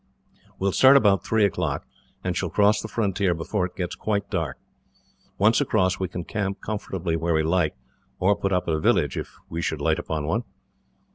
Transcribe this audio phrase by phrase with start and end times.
[0.57, 1.85] We will start about three o'clock,
[2.23, 4.57] and shall cross the frontier before it gets quite dark.
[5.37, 7.75] Once across, we can camp comfortably where we like,
[8.17, 10.43] or put up at a village, if we should light upon one.